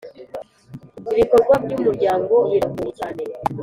ibikorwa 1.11 1.53
by 1.63 1.71
‘Umuryango 1.77 2.35
biragoye 2.49 2.91
cyane. 2.99 3.21